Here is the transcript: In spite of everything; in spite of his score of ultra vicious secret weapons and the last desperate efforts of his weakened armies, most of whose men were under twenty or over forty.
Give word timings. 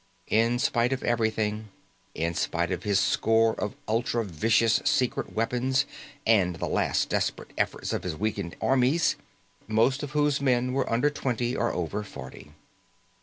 In 0.31 0.57
spite 0.57 0.91
of 0.93 1.03
everything; 1.03 1.69
in 2.15 2.33
spite 2.33 2.71
of 2.71 2.81
his 2.81 2.99
score 2.99 3.53
of 3.53 3.75
ultra 3.87 4.25
vicious 4.25 4.81
secret 4.83 5.31
weapons 5.33 5.85
and 6.25 6.55
the 6.55 6.65
last 6.67 7.09
desperate 7.09 7.53
efforts 7.55 7.93
of 7.93 8.01
his 8.01 8.15
weakened 8.15 8.55
armies, 8.59 9.15
most 9.67 10.01
of 10.01 10.13
whose 10.13 10.41
men 10.41 10.73
were 10.73 10.91
under 10.91 11.11
twenty 11.11 11.55
or 11.55 11.71
over 11.71 12.01
forty. 12.01 12.49